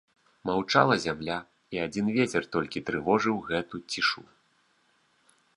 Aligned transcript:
Маўчала 0.49 0.95
зямля, 1.05 1.35
і 1.75 1.83
адзін 1.85 2.09
вецер 2.17 2.43
толькі 2.57 2.85
трывожыў 2.89 3.35
гэту 3.53 3.75
цішу. 3.91 4.21